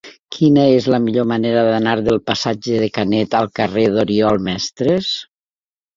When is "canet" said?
2.97-3.39